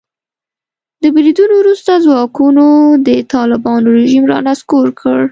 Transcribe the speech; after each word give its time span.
د 1.03 1.03
بریدونو 1.15 1.53
وروسته 1.57 1.91
ځواکونو 2.05 2.65
د 3.07 3.09
طالبانو 3.33 3.87
رژیم 3.99 4.23
را 4.31 4.39
نسکور 4.47 4.87
کړ. 5.01 5.19